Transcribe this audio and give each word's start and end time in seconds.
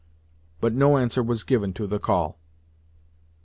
But 0.61 0.73
no 0.73 0.97
answer 0.97 1.21
was 1.21 1.43
given 1.43 1.73
to 1.73 1.85
the 1.85 1.99
call. 1.99 2.39